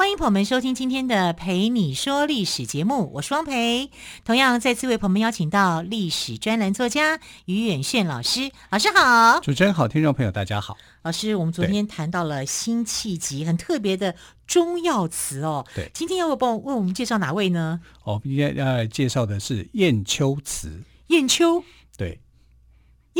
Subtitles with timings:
[0.00, 3.90] 欢迎朋友们收听今天的《陪你说历史》节目，我是汪培。
[4.24, 9.40] 同样再次为朋友们邀请到历史专栏作家于远炫老师，老师好。
[9.40, 10.78] 主持人好，听众朋友大家好。
[11.02, 15.66] 老师，我们昨天谈到了辛弃疾很特别的中药词哦。
[15.74, 17.78] 对，今天要不帮我为我们介绍哪位呢？
[18.04, 20.82] 哦，今天要介绍的是晏丘慈。
[21.08, 21.62] 晏丘，
[21.98, 22.18] 对。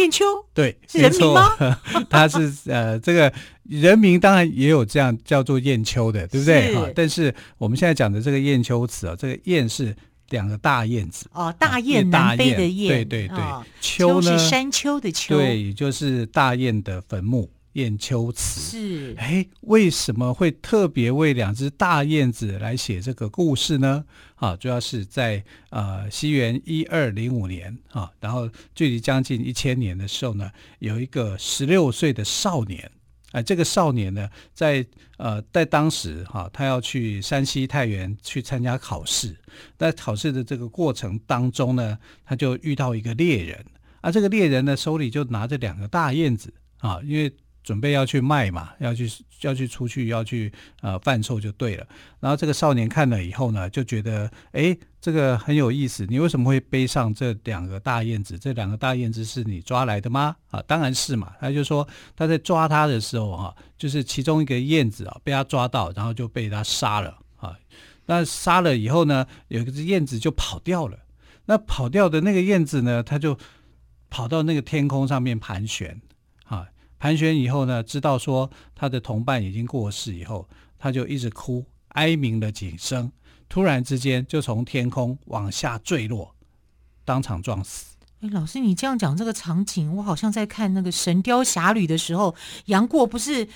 [0.01, 1.57] 晏丘对，是人名吗？
[2.11, 3.33] 他是呃，这个
[3.65, 6.75] 人名当然也有这样叫做燕丘的，对不对？
[6.75, 9.95] 哈，但是我们现在讲的这个燕丘词啊，这个燕是
[10.31, 11.27] 两个大燕子。
[11.33, 14.39] 哦，大雁南飞的雁，对对对，哦、丘呢？
[14.39, 17.51] 是山丘的丘，对，就是大雁的坟墓。
[17.75, 24.05] 晏丘慈是，哎，为什么会特别为两只大燕子来写这个故事呢？
[24.35, 32.91] 啊，主要是在呃西元一二零五年啊，然后距离将近一千年的时候呢，有一个十六岁的少年，
[33.31, 34.85] 哎，这个少年呢，在
[35.19, 39.37] 呃在当时哈、啊，他要去山西太原去参加考试，
[39.79, 43.65] 在考试的这个过程当中呢，他就遇到一个猎人，
[44.01, 47.33] 啊，这个猎人呢手里就拿着两个大燕子啊，因为。
[47.63, 49.11] 准备要去卖嘛，要去
[49.43, 51.87] 要去出去要去呃贩售就对了。
[52.19, 56.07] 然后这个少年看了以后呢，就觉得哎，这个很有意思。
[56.09, 58.39] 你为什么会背上这两个大燕子？
[58.39, 60.37] 这两个大燕子是你抓来的吗？
[60.51, 61.33] 啊，当然是嘛。
[61.41, 67.57] 他就说他在抓他的时候啊，就是其中一个燕子啊被他抓到，然后就被他杀了啊。
[68.07, 70.99] 那杀了以后呢，有一只燕子就跑掉了。
[71.47, 73.37] 那跑掉的那个燕子呢，他就
[74.09, 76.01] 跑到那个天空上面盘旋
[76.45, 76.67] 啊。
[77.01, 80.47] 盘旋以后呢，知道说他的同伴已经过世以后，
[80.79, 83.11] 他就一直哭，哀鸣了几声，
[83.49, 86.35] 突然之间就从天空往下坠落，
[87.07, 87.97] 当场撞死。
[88.21, 92.35] 哎，老师，你这样讲这个场景，我好像在看那个《神雕侠侣》的时候，
[92.67, 93.49] 杨过不是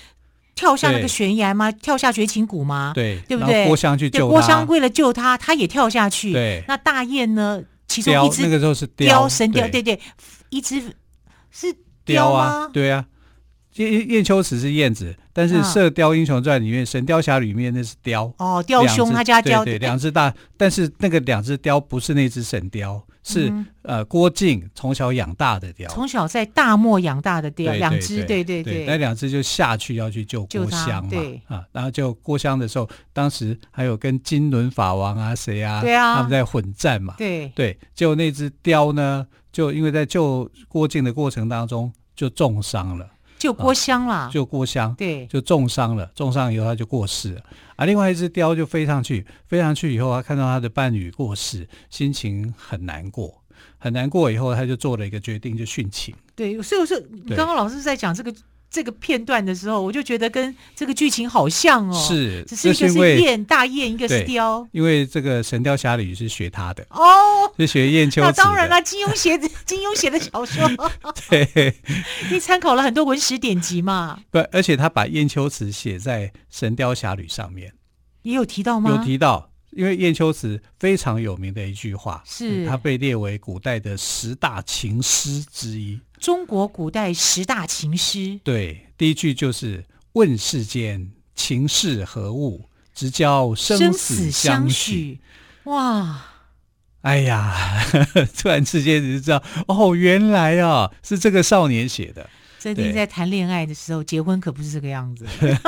[0.55, 1.71] 跳下那个悬崖吗？
[1.71, 2.91] 跳下绝情谷吗？
[2.95, 3.67] 对，对不对？
[3.67, 6.33] 郭襄去救他，郭襄为了救他，他也跳下去。
[6.33, 7.61] 对，那大雁呢？
[7.87, 9.99] 其中一只那个时候是雕神雕，对对，
[10.49, 10.81] 一只
[11.51, 11.71] 是
[12.03, 13.05] 雕啊，对啊。
[13.75, 37.49] 晏晏丘慈是燕子，但是《射雕英雄传》里面，啊《神雕侠侣》里面那是雕哦，雕兄他家雕对，对，两只大，但是那个两只雕不是那只神雕，是、嗯、呃郭靖从小养大的雕，从小在大漠养大的雕，两只对对对，那两只就下去要去救郭襄嘛，对啊，然后救郭襄的时候，当时还有跟金轮法王啊谁啊，对啊，他们在混战嘛，对。
[37.49, 43.05] 对，结果那只雕呢，就因为在救郭靖的过程当中就重伤了。
[43.37, 47.41] 救郭襄啦，就郭襄，对，就重伤了，重伤以后他就过世了。
[47.75, 53.41] 啊，另外一只雕就飞上去，飞上去以后，他看到他的伴侣过世，心情很难过，
[53.77, 54.31] 很难过。
[54.31, 56.15] 以后他就做了一个决定，就殉情。
[56.35, 58.33] 对，所以我说，你刚刚老师在讲这个。
[58.75, 67.01] 这个片段的时候，我就觉得跟这个剧情好像哦，是，只是一个是燕大雁，一个是雕，因为这个《神雕侠侣》是学他的哦，
[67.57, 68.21] 是学燕秋。
[68.21, 70.69] 那当然了，金庸写的金庸写的小说，
[71.29, 71.73] 对，
[72.29, 74.19] 你参考了很多文史典籍嘛。
[74.29, 77.71] 对，而且他把燕秋词写在《神雕侠侣》上面，
[78.23, 78.89] 也有提到吗？
[78.89, 85.99] 有提到，因为晏秋词非常有名的一句话，是它被列为古代的十大情诗之一。
[86.17, 95.19] 中国古代十大情诗，对，第一句就是“问世间情是何物，直教生死相许”。
[95.65, 96.25] 哇，
[97.01, 97.85] 哎呀，
[98.37, 102.29] 突然之间你就知道，哦，原来啊是这个少年写的。
[102.65, 105.23] 最近在谈恋爱的时候，结婚可不是这个样子。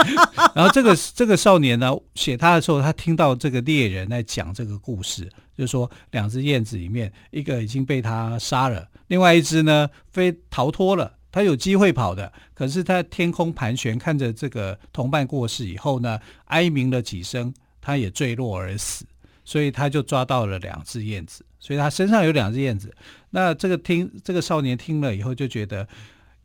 [0.55, 8.87] 然后这个这个少年呢，写他的时候，他听到这个猎人在讲这个故事，就是说两只燕子里面，一个已经被他杀了。
[9.09, 19.05] 另外一只呢，飞逃脱了，他有机会跑的，可是他天空盘旋，看着这个同伴过世以后呢，哀鸣了几声，他也坠落而死，
[19.45, 22.91] 所以他就抓到了两只燕子，所以他身上有两只燕子。
[23.29, 25.87] 那这个听这个少年听了以后就觉得，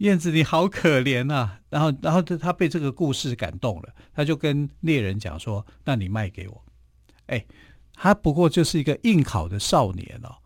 [0.02, 6.64] 燕子你好可怜啊，然后然后他被这个故事感动了，他就跟猎人讲说：“那你卖给我。”
[7.26, 7.44] 哎，
[7.94, 10.36] 他不过就是一个应考的少年哦，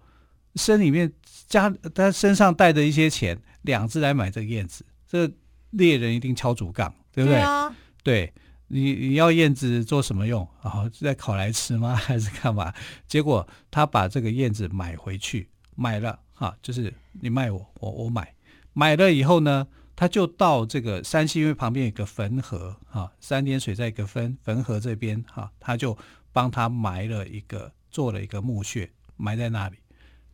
[0.54, 1.12] 身里面。
[1.48, 5.30] 家他身上带着一些钱，两只来买这个燕子，这
[5.70, 7.38] 猎人一定敲竹杠，对不对？
[7.38, 8.32] 对啊，对
[8.66, 10.44] 你你要燕子做什么用？
[10.60, 11.94] 啊，在烤来吃吗？
[11.94, 12.74] 还是干嘛？
[13.06, 18.34] 结果他把这个燕子买回去，买了哈，就是你卖我，我我买，
[18.78, 25.96] 买了以后呢，他就到这个山西，因为旁边有个汾河哈，三点水在一个汾汾河这边哈，他就
[26.30, 29.76] 帮他埋了一个，做了一个墓穴，埋在那里，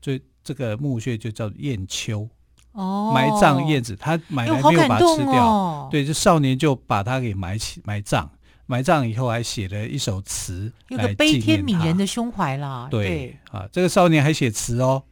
[0.01, 2.29] 所以这个墓穴就叫燕丘。
[2.73, 8.29] 哦，埋葬燕子，他买来没有把它吃掉，哦、对，这少年就把它给埋起埋葬，
[8.67, 12.89] 埋葬以后还写了一首词，有个悲天悯人的胸怀啦。
[12.91, 13.39] 对，对。
[13.53, 15.05] 啊，这个少年还写词哦，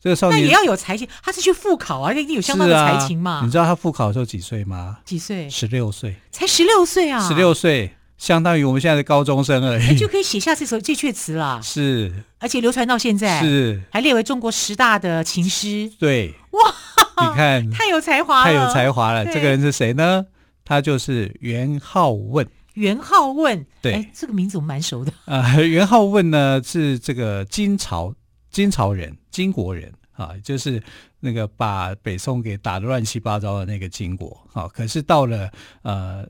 [0.00, 3.38] 这个少年那也要有才情，他是去复考啊，一定有相当的才情嘛。
[3.38, 4.98] 啊、你知道他复考的时候几岁吗？
[5.04, 5.48] 几岁？
[5.50, 7.26] 十六岁，才十六岁啊！
[7.26, 11.60] 十六岁，相当于我们现在的高中生而已，就可以写下这首这阙词了。
[11.62, 15.90] 是，而且流传到现在，是还列为中国十大的情诗。
[15.98, 16.74] 对，哇。
[17.20, 19.24] 你看，太有才华了，太有才华了。
[19.24, 20.26] 这个人是谁呢？
[20.64, 22.46] 他就是元好问。
[22.74, 25.12] 元好问，对，哎，这个名字我蛮熟的。
[25.24, 28.14] 啊，元好问呢是这个金朝
[28.50, 30.82] 金朝人，金国人啊，就是
[31.20, 34.36] 那个把北宋给打得乱七八糟的那个金国。
[34.50, 35.50] 好，啊，可是到了
[35.82, 36.26] 呃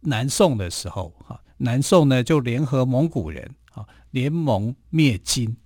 [0.00, 5.56] 南宋的时候，哈，啊，南宋呢就联合蒙古人，啊，联盟灭金。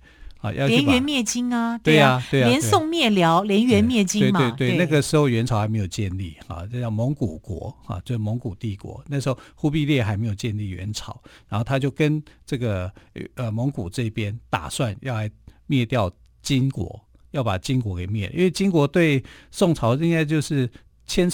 [0.41, 9.03] 啊，要连元灭金啊，对啊，对啊，连宋灭辽，连元灭金嘛，对对对，那个时候元朝还没有建立啊，这叫蒙古国啊，就是蒙古帝国。
[9.07, 12.91] 那时候忽必烈还没有建立元朝，然后他就跟这个
[13.35, 15.29] 呃蒙古这边打算要来
[15.71, 17.01] 灭掉金国，
[17.31, 20.69] 要把金国给灭，因为金国对宋朝应该就是
[21.05, 21.31] 千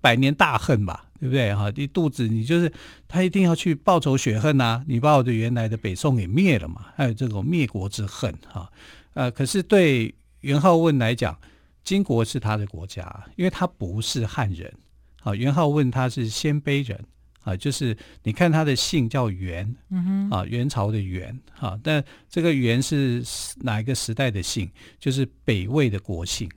[0.00, 1.06] 百年大恨吧。
[1.22, 1.54] 对不对？
[1.54, 2.72] 哈，一肚子你就是
[3.06, 6.86] 他一定要去报仇雪恨呐、你把我的原来的北宋给灭了嘛？
[6.96, 8.68] 还有这种灭国之恨哈。
[9.14, 11.38] 呃，可是对元好问来讲，
[11.84, 14.74] 金国是他的国家，因为他不是汉人。
[15.22, 16.98] 啊，元好问他是鲜卑人
[17.42, 21.78] 啊，就是你看他的姓叫元，嗯哼，啊，元朝的元哈。
[21.82, 23.22] 但这个元是
[23.56, 24.70] 哪一个时代的姓？
[24.98, 26.50] 就是北魏的国姓，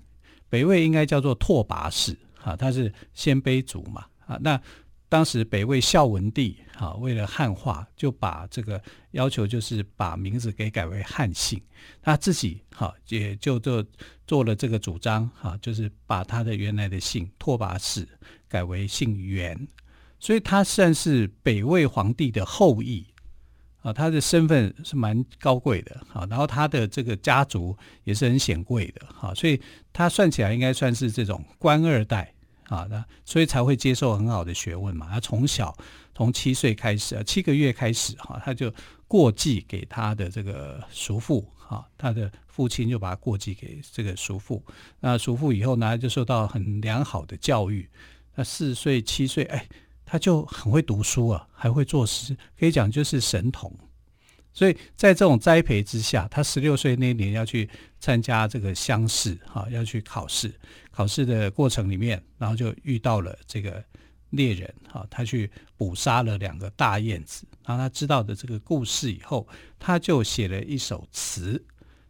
[0.49, 4.05] 北魏应该叫做拓跋氏啊，他是鲜卑族嘛。
[4.27, 4.59] 啊，那
[5.07, 11.61] 当时北魏孝文帝啊，为了汉化，就把这个要求就是把名字给改为汉姓。
[12.01, 13.85] 他自己哈也就做
[14.25, 18.07] 做了这个主张哈，就是把他的原来的姓拓跋氏
[18.47, 19.55] 改为姓元，
[20.25, 23.05] 所以他算是北魏皇帝的后裔
[23.83, 29.61] 啊，他的身份是蛮高贵的啊，然后他的这个家族也是很显贵的哈，所以
[29.93, 32.31] 他算起来应该算是这种官二代。
[32.63, 35.07] 啊，那所以才会接受很好的学问嘛。
[35.11, 35.71] 他从小
[36.15, 38.73] 从七岁开始啊，七个月开始哈，他就
[39.07, 44.65] 过继给他的这个叔父哈，他的父亲就把他过继给这个叔父。
[44.99, 47.87] 那叔父以后呢，就受到很良好的教育。
[48.33, 49.67] 那四岁七岁，哎，
[50.05, 53.73] 他就很会读书啊，还会作诗，可以讲就是神童。
[54.53, 57.69] 所以在这种栽培之下，他十六岁那年要去
[57.99, 60.53] 参加这个乡试，哈，要去考试。
[60.91, 63.83] 考试的过程里面，然后就遇到了这个
[64.29, 67.45] 猎人，哈，他去捕杀了两个大燕子。
[67.65, 69.45] 然后他知道的这个故事以后，
[69.77, 71.61] 他就写了一首词。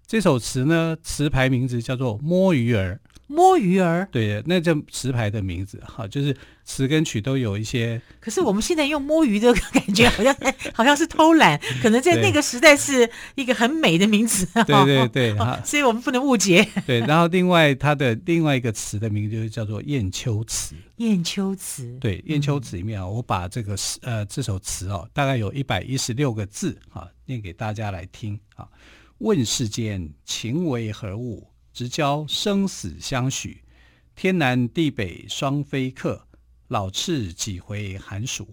[0.05, 2.99] 这首词呢，词牌名字叫做《摸鱼儿》。
[3.27, 7.99] 摸鱼儿，对，那这词牌的名字哈，就是词跟曲都有一些。
[8.19, 10.35] 可是我们现在用摸鱼的 感觉，好像
[10.73, 14.45] 好像是偷懒，可能在那个时代是一个很美的名字。
[14.65, 16.67] 对对 对，哈，所以我们不能误解。
[16.85, 20.75] 对，然后另外它的另外一个词的名字就是叫做《雁丘词》。
[20.97, 28.67] 雁丘词，对，雁丘词里面啊，我把这个呃这首词哦，大概有一百一十六个字啊，念给大家来听啊。
[29.17, 31.47] 问世间情为何物？
[31.75, 33.61] 直交生死相许，
[34.15, 36.25] 天南地北双飞客，
[36.69, 38.47] 老翅几回寒暑。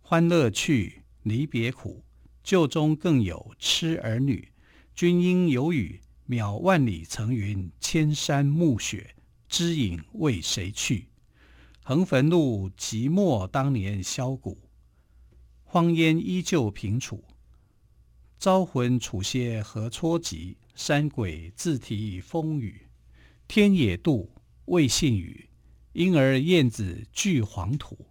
[0.00, 2.02] 欢乐去，离别苦，
[2.42, 4.48] 旧中更有痴儿女。
[4.94, 9.16] 君应有语，渺万里层云，千山暮雪，
[9.50, 11.08] 知影为谁去？
[11.82, 14.56] 横汾路，寂寞当年箫鼓，
[15.62, 17.22] 荒烟依旧平楚。
[18.38, 20.56] 招魂处歇何啜急？
[20.74, 22.86] 山鬼自啼风雨，
[23.46, 24.28] 天也妒，
[24.66, 25.48] 未信雨。
[25.92, 28.06] 因而燕子俱黄土，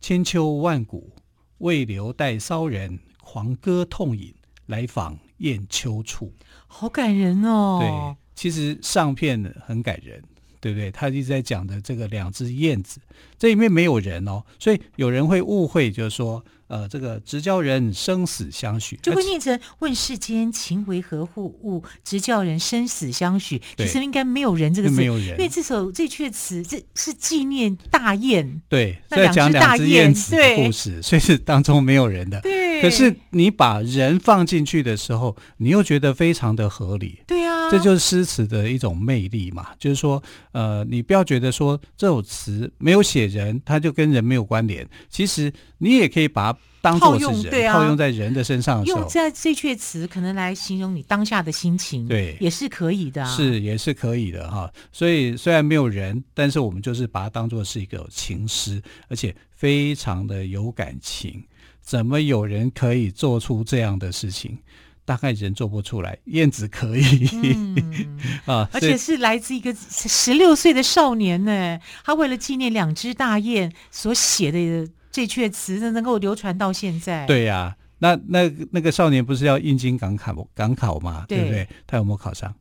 [0.00, 1.16] 千秋万古，
[1.58, 4.34] 未留待骚人狂歌痛饮，
[4.66, 6.34] 来访雁丘处。
[6.66, 7.78] 好感人哦！
[7.80, 10.22] 对，其实上片很感人，
[10.66, 10.90] 对不对？
[10.90, 12.98] 他一直在讲的这个两只燕子，
[13.38, 16.44] 这里面没有人哦，所以有人会误会，就是说。
[16.68, 23.62] 呃，这个直教人生死相许，就会念成“问世间情为何物，物直教人生死相许”。
[23.78, 32.40] 其实应该没有人这个字，没有人，因为这首这阙词这是纪念大雁，对，在讲两只燕子的故事，所以是当中没有人的。
[32.40, 37.20] 对，可是你把人放进去的时候，你又觉得非常的合理。
[37.28, 37.45] 对啊。
[37.66, 39.68] 啊，这就是诗词的一种魅力嘛。
[39.78, 44.88] 就是说，呃，你不要觉得说这首词没有写人，它就跟人没有关联。
[45.08, 54.72] 其实你也可以把它当做是人，套用，啊，套用在人的身上的时候，用在这阙词可能来形容你当下的心情，对，也是可以的啊，是也是可以的哈。
[54.92, 61.42] 所以虽然没有人，但是我们就是把它当做是一个情诗，而且非常的有感情。
[61.80, 64.58] 怎么有人可以做出这样的事情？
[65.06, 67.76] 大概人做不出来，燕子可以、嗯、
[68.44, 68.68] 啊！
[68.72, 77.24] 而且是来自一个十六岁的少年呢，他为了纪念两只大雁所写的这阙词，能够流传到现在。
[77.24, 81.24] 对呀、啊，那那那个少年不是要应京赶考赶考吗？
[81.28, 81.68] 对不对？
[81.86, 82.52] 他有没有考上？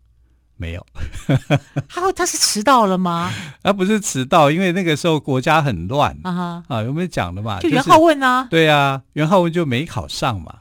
[0.56, 0.86] 没有。
[1.90, 3.34] 他他是迟到了吗？
[3.64, 6.84] 他不是迟到，因为那个时候国家很乱啊啊！
[6.84, 7.60] 有没有讲的嘛？
[7.60, 10.60] 就元好问啊、就是，对啊，元好问就没考上嘛。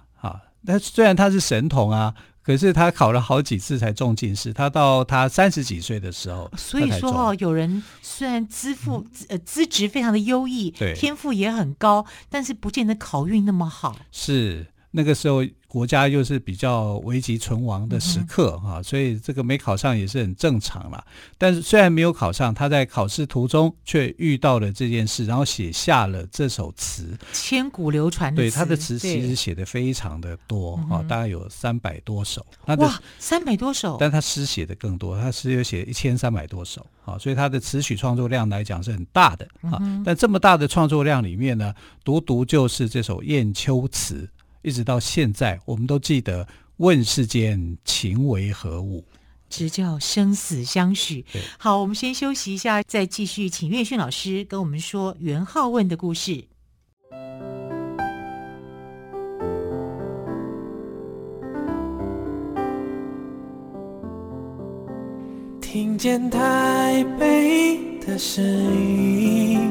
[0.66, 4.52] 那虽然他是神童啊，可是他考了好几次才中进士。
[4.52, 13.97] 他到他三十几岁的时候，所以说哦，有人虽然资赋、嗯、呃资质非常的优异，对，天赋也很高，但是不见得考运那么好。
[14.11, 15.45] 是那个时候。
[15.67, 21.05] 国家又是比较危急存亡的时刻哈、嗯，所以这个没考上也是很正常啦。
[21.37, 28.33] 但是虽然没有考上，他在考试途中却遇到了这件事，然后写下了这首词，千古流传。
[28.33, 32.47] 对，他的词其实写的非常的多哈，大概有三百多首。
[32.67, 33.97] 哇，三百多首！
[33.99, 40.05] 但他诗写的更多，他诗有写一千三百多首啊，所以他的词曲创作量来讲是很大的啊、嗯。
[40.07, 41.75] 但这么大的创作量里面呢，
[42.05, 44.31] 独独就是这首《雁丘词》。
[44.64, 49.04] 一直到现在，我们都记得“问世间情为何物，
[49.50, 51.26] 直教生死相许”。
[51.59, 56.47] 好，我们先休息一下，再继续请岳训老师跟我们说元好问的故事。
[65.61, 69.71] 听见台北的声音，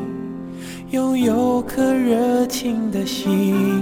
[0.92, 3.82] 拥有颗热情的心。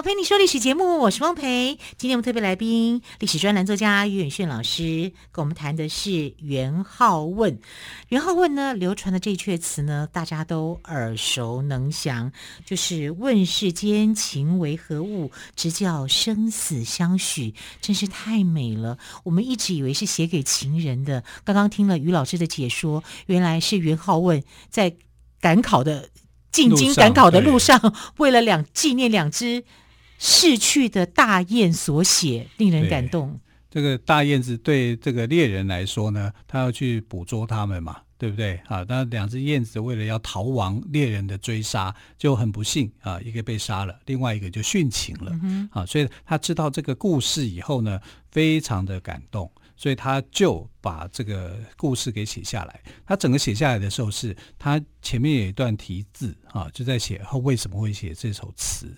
[0.00, 0.10] 一。
[0.10, 1.78] 陪你说历史节目，我是汪培。
[1.98, 7.60] 今天我们特别来宾，历史专栏作家于远炫老师，跟我们谈的是元好问。
[8.08, 12.32] 元好问呢，流传的这阙词呢，大家都耳熟能详，
[12.64, 18.98] 就是“问世间情为何物，直教生死相许”，真是太美了。
[19.24, 24.96] 我们一直以为是写给情人的，刚刚听了于老师的解说，原来是元好问在
[25.40, 26.08] 赶考的
[26.50, 29.64] 进京赶考的路上，为了两纪念两只。
[30.20, 33.40] 逝去的大雁所写，令人感动。
[33.70, 38.60] 这个大雁子对这个猎人来说呢，他要去捕捉它们嘛，对不对？
[38.66, 45.30] 啊，那两只燕子为了要逃亡猎人的追杀，就很不幸啊，一个被杀了，另外一个就殉情了。
[45.42, 47.98] 嗯、啊，所以他知道这个故事以后呢，
[48.30, 52.80] 非常的感动，所以他就把这个故事给写下来。
[53.06, 58.92] 他整个写下来的时候是，是他前面有一段题字啊，就在写他为什么会写这首词。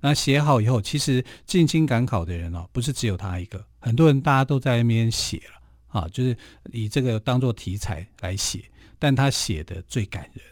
[0.00, 6.36] 那写好以后，其实进京赶考的人哦，不是只有他一个，很多人大家都在那边写了啊，就是
[6.72, 8.64] 以这个当做题材来写。
[8.98, 10.42] 但他写的最感人，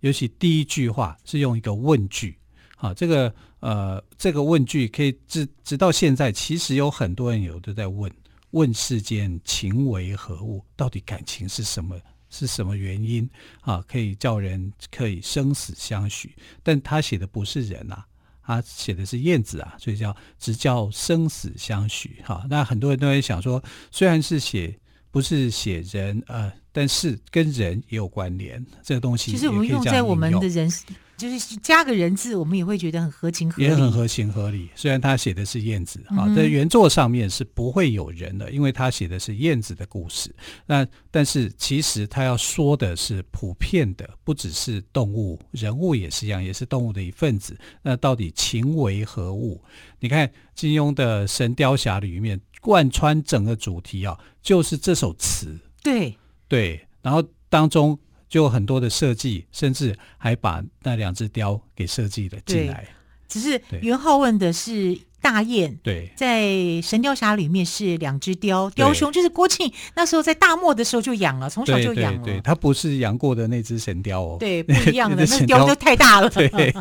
[0.00, 2.38] 尤其第一句话是用一个问句，
[2.76, 8.08] 啊，这个呃，这个问句可以直直到现在，其实有很多人有都在问：
[8.52, 10.64] 问世间情为何物？
[10.76, 11.98] 到底感情是什么？
[12.30, 13.28] 是什么原因
[13.62, 13.82] 啊？
[13.88, 16.36] 可以叫人可以生死相许？
[16.62, 18.06] 但他写的不是人啊。
[18.48, 22.46] 他写的是燕子啊，所以叫直教生死相许哈。
[22.48, 24.74] 那很多人都会想说，虽然是写
[25.10, 30.72] 不是写人呃，但是跟人也有关联，这个东西其实我们用在我们的人。
[31.18, 34.70] 就是加个人字，我们也会觉得很合情合理，也很合情合理。
[34.76, 40.32] 虽然他写的是燕子啊，在原作上面是不会有人的，因为他写的是燕子的故事。
[40.64, 47.58] 那但是其实他要说的是普遍的，不只是动物，人物也是一样，也是动物的一份子。
[47.82, 49.60] 那到底情为何物？
[49.98, 55.58] 你看金庸的《神雕侠侣》里面贯穿整个主题啊，就是这首词。
[55.82, 57.98] 对对，然后当中。
[58.28, 62.86] 就很多的设计，甚至还把那两只雕给设计了进来。
[63.26, 64.98] 只是元浩问的是。
[65.30, 66.42] 大雁对，在
[66.82, 72.24] 《神雕侠侣》里面是两只雕，雕兄就是郭庆那时候在大漠的时候就养了，从小就养了。
[72.24, 76.74] 对，他不是养过的那只神雕哦，对，不一样的， 那雕就太大了， 对，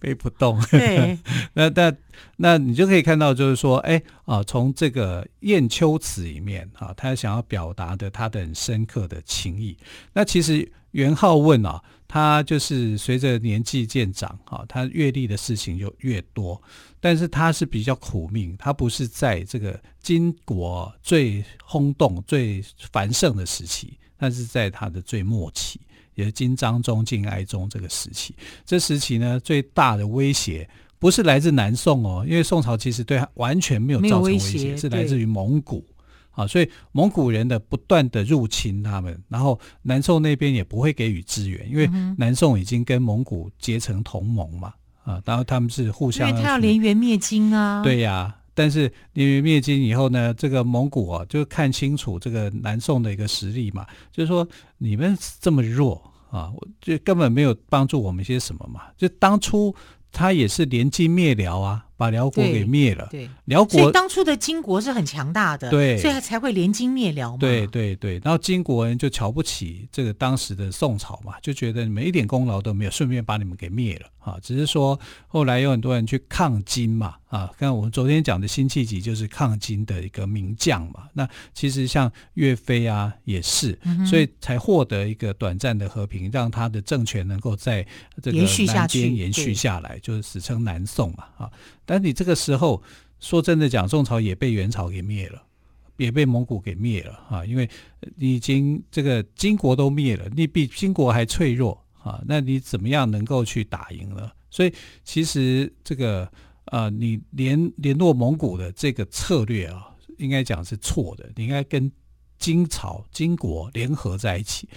[0.00, 0.60] 背不动。
[0.68, 1.16] 对，
[1.54, 1.94] 那那
[2.38, 9.76] 那你就可以看到，就是说，哎啊，从这个《雁丘词》里面啊，他想要表达的他的很深刻的情谊。
[10.12, 11.80] 那其实元好问啊。
[12.08, 16.62] 他就是随着年纪渐长，哈，他阅历的事情就越多，
[17.06, 22.60] 但是他是比较苦命，他不是在这个金国最轰动、最
[22.90, 25.80] 繁盛的时期，他是在他的最末期，
[26.16, 28.34] 也是金章宗、金哀宗这个时期。
[28.64, 35.86] 这时期呢，最大的威胁不是来自南宋哦，因为宋朝其实对他完全没有造成威胁，是来自于蒙古。
[36.32, 44.74] 啊，所以蒙古人的不断的入侵他们，然后南宋那边也不会给予支援，因为南宋已经跟蒙古结成同盟嘛，
[45.06, 54.46] 啊，然后他们是互相，因为他要连元灭金啊，对呀、啊，但是连元灭金以后呢，这个蒙古啊就看清楚这个南宋的一个实力嘛，就是说
[54.78, 59.72] 你们这么弱啊，就根本没有帮助我们些什么嘛，就当初
[60.10, 61.85] 他也是连金灭辽啊。
[61.96, 67.38] 把辽国给灭了，对，辽国所以当初的金国是很强大的，对，所以他才会联金灭辽嘛。
[67.38, 74.38] 对对对，然后金国人就瞧不起这个当时的宋朝嘛，就觉得你们一点功劳都没有，顺便把你们给灭了啊。
[74.42, 81.08] 只是说后来有很多人去抗金嘛，啊，看我们昨天讲的辛弃疾就是抗金的一个名将嘛。
[81.14, 87.86] 那其实像岳飞啊也是，嗯、所以才获得一个短暂的和平，让他的政权能够在
[88.22, 91.50] 这个南边延续下来，就是史称南宋嘛，啊。
[91.86, 92.82] 但你这个时候
[93.20, 95.42] 说真的讲，宋朝也被元朝给灭了，
[95.96, 97.46] 也被蒙古给灭了啊！
[97.46, 97.66] 因为
[98.16, 102.20] 你已经这个金国都灭了，你比金国还脆弱啊！
[102.26, 104.30] 那你怎么样能够去打赢呢？
[104.50, 104.72] 所以
[105.04, 106.30] 其实这个
[106.66, 111.30] 呃，你联联络蒙古的这个策略啊，应该讲是错的。
[111.36, 111.90] 你应该跟
[112.38, 114.68] 金朝、金国联合在一起。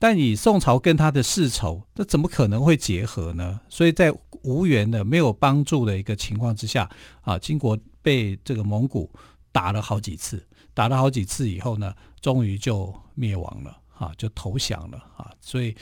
[0.00, 3.60] 但以宋朝跟他的世仇，那怎么可能会结合呢？
[3.68, 4.10] 所以在
[4.42, 6.88] 无缘的、没有帮助的一个情况之下，
[7.20, 9.10] 啊，金国被这个蒙古
[9.52, 15.76] 打了好几次，打了好几次以后呢，终于就灭亡了，啊，就投降了，啊，所以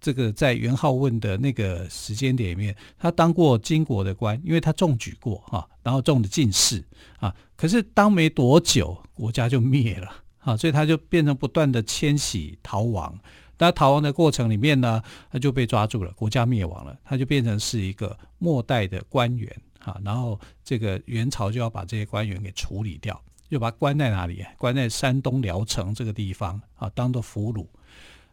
[0.00, 6.84] 这个在元好问的那个时间点里面，他当过金国的官，因为他中举过，哈，然后中了进士，
[7.20, 13.16] 啊，可是当没多久，国家就灭了，啊，所以他就变成不断的迁徙逃亡。
[13.62, 19.48] 那逃亡的过程里面呢，他就被抓住了，国家灭亡了，他就变成是一个末代的官员
[19.78, 20.00] 啊。
[20.04, 24.44] 然后这个元朝就要把这些官员给处理掉，就把他关在哪里？
[24.58, 27.64] 关在山东聊城这个地方啊，当做俘虏。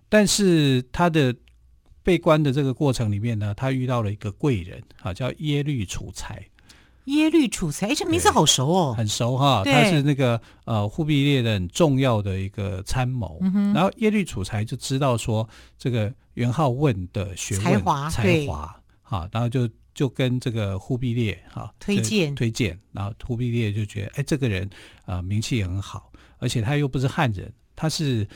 [0.10, 1.36] 但是他的
[2.02, 6.44] 被关的这个过程里面呢，他遇到了一个贵人啊，叫耶律楚材。
[7.10, 9.64] 耶律楚材，哎，这名字好熟哦，很熟哈。
[9.66, 13.40] 他是那个呃忽必烈的很重要的一个参谋。
[13.42, 24.70] 嗯、然后耶律楚材就知道说这个元好问的学问才华，才华哈，然后就就跟这个忽必烈哈推荐推荐，然后忽必烈就觉得哎，这个人
[25.06, 28.28] 啊、呃、名气也很好，而且他又不是汉人，他是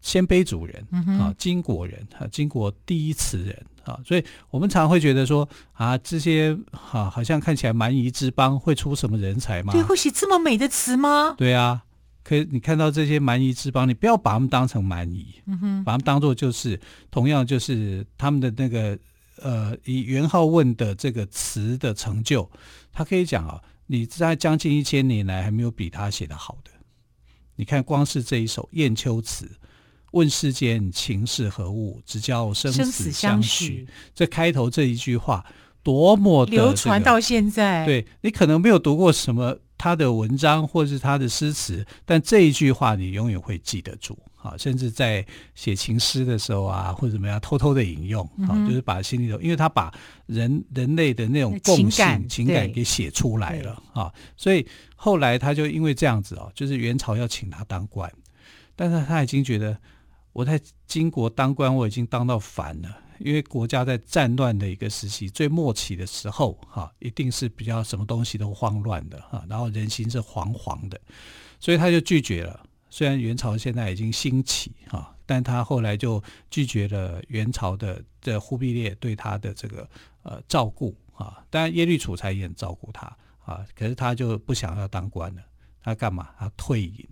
[0.00, 0.86] 鲜卑族人
[1.20, 3.66] 啊，金国人啊，金国第一词人。
[3.88, 9.72] 啊，所以我们常常会觉得说啊，这些哈、啊、好像看起来蛮夷之邦会出什么人才吗？
[9.72, 11.34] 对，会写这么美的词吗？
[11.38, 11.82] 对啊，
[12.22, 16.78] 可以你看到这些蛮夷之邦，你不要把他们当成蛮夷，嗯哼，把他们当做就是
[17.10, 18.98] 同样就是他们的那个
[19.40, 22.48] 呃，以元好问的这个词的成就，
[22.92, 26.70] 他可以讲啊，你在将近一千年来还没有比他写得好的。
[27.56, 29.46] 你看，光是这一首《雁丘词》。
[30.12, 33.86] 问世间情是何物，只教生死相许。
[34.14, 35.44] 这开头这一句话，
[35.82, 37.84] 多么的、这个、流传到现在。
[37.84, 44.18] 对，你可能没有读过什么他的文章或是他的诗词，但这一句话你永远会记得住。
[44.38, 49.92] 啊，甚至在写情诗的时候啊，或者怎么样，偷偷的引用啊、嗯，就是把心里头，因为他把
[50.26, 54.10] 人人类的那种共性情感，情感给写出来了啊。
[54.36, 58.10] 所以后来他就因为这样子哦，就是元朝要请他当官，
[58.76, 59.76] 但是他已经觉得。
[60.38, 62.96] 我在金国当官，我已经当到烦了。
[63.18, 71.00] 因为国家在战乱的一个时期，最末期的时候，哈，一定是比较什么东西都慌乱的哈，然后人心是惶惶的，
[71.58, 72.64] 所以他就拒绝了。
[72.88, 79.90] 虽然元朝现在已经兴起哈，但他后来就拒绝了元朝的这忽必烈对他的这个
[80.22, 81.42] 呃照顾啊。
[81.50, 83.06] 当然耶律楚材也很照顾他
[83.44, 85.42] 啊，可是他就不想要当官了。
[85.82, 86.28] 他干嘛？
[86.38, 87.04] 他退隐。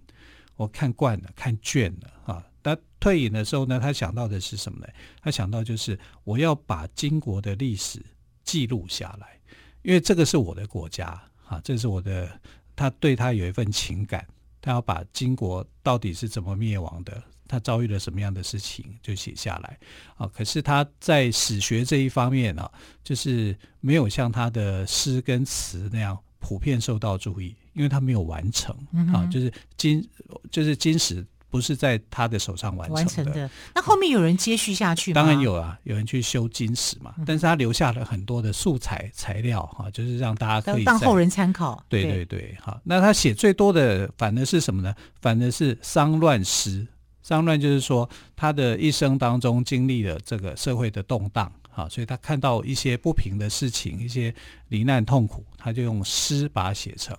[0.54, 2.46] 我看惯了，看倦了啊。
[2.66, 4.88] 他退隐的时候呢，他想到的是什么呢？
[5.22, 8.04] 他想到就是我要把金国的历史
[8.42, 9.38] 记录下来，
[9.82, 11.06] 因为这个是我的国家
[11.46, 12.28] 啊，这是我的，
[12.74, 14.26] 他对他有一份情感，
[14.60, 19.78] 他要把金国到底是怎么灭亡的，他遭遇了什么样的事情，就写下来
[20.16, 20.26] 啊。
[20.26, 22.68] 可是他在史学这一方面啊，
[23.04, 28.76] 就是没有像他的诗跟词那样普遍受到注意，因为他没有完成
[29.14, 30.04] 啊，就是金，
[30.50, 31.24] 就是金史。
[31.48, 33.50] 不是在他的手上完成的，完成的。
[33.74, 35.14] 那后面有人接续下去吗？
[35.14, 37.14] 当然有啊，有人去修金石嘛。
[37.24, 41.82] 但是他留下了很多的素材材料哈，就是让大家可以当后人参考。
[41.88, 42.80] 对对对，好。
[42.84, 44.94] 那他写最多的反而是什么呢？
[45.20, 46.86] 反而是丧乱诗。
[47.22, 54.32] 丧乱就是说他的一生当中经历了这个社会的动荡，啊，所以他看到一些不平的事情，一些
[54.68, 57.16] 罹难痛苦，他就用诗把它写成。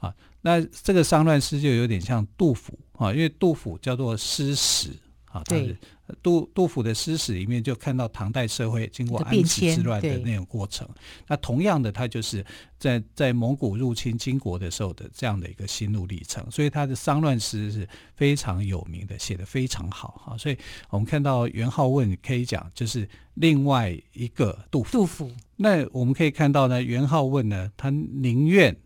[0.00, 2.78] 啊，那这个丧乱诗就有点像杜甫。
[2.92, 4.90] 啊，因为杜甫叫做诗史
[5.24, 5.76] 啊，对，
[6.22, 10.88] 杜杜甫的诗史里面就看到唐代社会经过安史之乱的那种过程。
[11.26, 12.44] 那同样的，他就是
[12.78, 20.38] 在在蒙古入侵金国的时候的这样的一个心路历程，所以他的丧乱诗是非常有名的，写得非常好哈。
[20.38, 20.56] 所以
[20.90, 24.92] 我们看到元好问可以讲就是另外一个杜甫。
[24.92, 28.76] 杜甫，那我们可以看到呢，元好问呢，他宁愿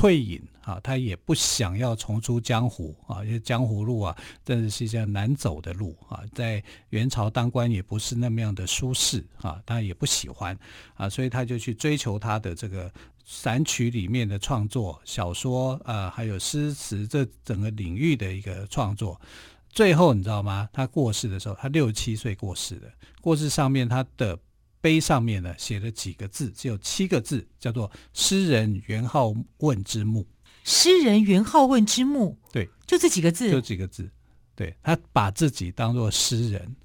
[0.00, 0.40] 退隐。
[0.62, 6.22] 啊，他也不想要重出江湖啊，因为江湖路啊，真的是一条难走的路啊。
[6.32, 10.56] 在元朝当官也不是那么样的舒适啊，他也不喜欢
[10.94, 12.92] 啊，所以他就去追求他的这个
[13.24, 19.20] 散曲里面的创作、小说啊，还有诗词这整个领域的一个创作。
[19.70, 20.68] 最后你知道吗？
[20.72, 22.92] 他过世的时候，他六七岁过世的。
[23.20, 24.38] 过世上面他的
[24.80, 30.26] 碑上面呢写了几个字，只有七个字，叫做“诗人元好问之墓”。
[30.64, 34.10] 诗人元好问之墓，对，就这几个字，就几个字，
[34.54, 36.76] 对，他把自己当做诗人，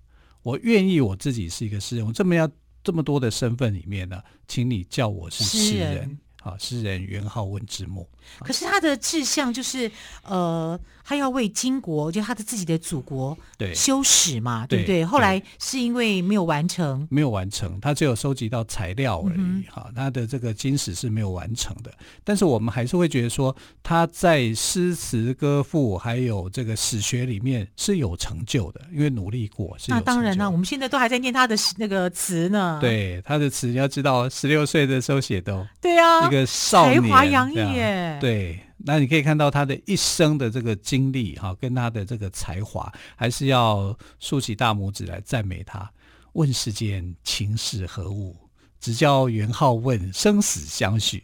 [0.43, 2.49] 我愿意我自己是一个诗人，我这么要
[2.83, 6.17] 这么多的身份里面呢，请你叫我是诗人。
[6.45, 8.07] 啊，诗人元好问之墓。
[8.39, 9.91] 可是他的志向就是，
[10.23, 15.05] 呃，他要为金国，就他的自己的祖国，对，修史嘛，对不对？
[15.05, 19.63] 后来是因为没有完成，没有完成，他只有收集到材料而已。
[19.69, 21.91] 哈、嗯，他的这个金史是没有完成的。
[22.23, 29.75] 但是我们还是会觉得说，他在诗词歌赋还有这个史学里面是有成就的，因为努力过。
[29.79, 32.79] 是那当然了，我们现在都还在念他的那个词呢。
[32.81, 35.67] 对，他的词你要知道，十六岁的时候写的。
[35.79, 36.27] 对啊。
[36.35, 45.89] 个少年才华洋溢耶，对，那你可以看到他的一生的这个经历哈，跟他的这个才华，还是要竖起大拇指来赞美他。
[46.33, 48.35] 问世间情是何物？
[48.79, 51.23] 只教元好问，生死相许。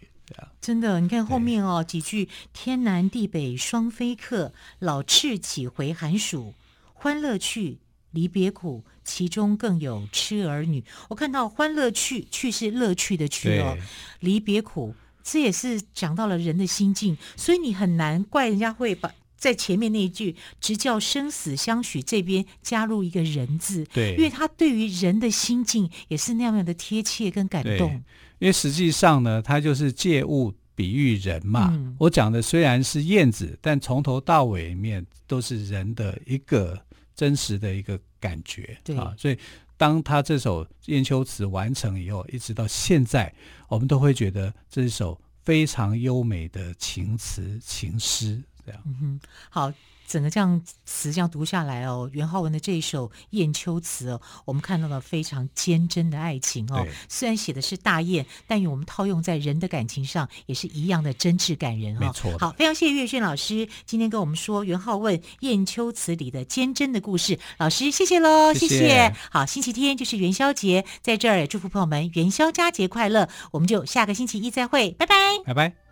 [0.61, 6.53] 真的，你看后面哦几句：天南地北双飞客，老翅几回寒暑？
[6.93, 7.79] 欢乐去，
[8.11, 10.83] 离别苦，其中更有痴儿女。
[11.09, 13.77] 我看到欢乐去，去是乐趣的趣哦，
[14.19, 14.93] 离别苦，
[15.23, 27.91] 这也是讲到了人的心境，所以你很难怪人家会把在前面那一句“直教生死相许”这边加入一个人字，对，因为他对于人的心境也是那样的贴切跟感动。
[28.39, 31.69] 因为实际上呢，他就是借物比喻人嘛。
[31.71, 36.79] 嗯、我讲的虽然是燕子，但从头到尾面都是人的一个。
[37.21, 39.37] 真实的一个感觉对啊，所以
[39.77, 43.31] 当他这首《燕秋词》完成以后，一直到现在，
[43.67, 48.81] 我们都会觉得这一首非常优美的情词情诗，这样。
[48.87, 49.19] 嗯哼，
[49.51, 49.71] 好。
[50.11, 56.85] 整个这样词这样读下来哦，袁浩文的这一首《雁丘词》哦，我们看到了非常坚贞的爱情哦。
[57.07, 62.07] 虽然写的是大雁，但与我们套用在人的感情上也是一样的真挚感人哈、哦。
[62.07, 62.37] 没错。
[62.37, 67.39] 好，非常谢谢岳轩老师今天跟我们说袁浩问《雁丘词》里的坚贞的故事。
[67.57, 68.79] 老师，谢谢喽，谢谢。
[68.79, 69.15] 谢谢。
[69.31, 73.29] 好，星期天就是元宵节，在这儿也祝福朋友们元宵佳节快乐。
[73.51, 75.90] 我们就下个星期一再会，拜拜，拜拜。